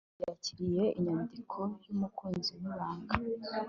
Mukandoli 0.03 0.23
yakiriye 0.29 0.83
inyandiko 0.99 1.59
yumukunzi 1.87 2.51
wibanga 2.61 3.13